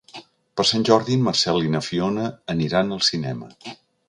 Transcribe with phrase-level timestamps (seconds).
[0.61, 3.55] Per Sant Jordi en Marcel i na Fiona aniran al cinema.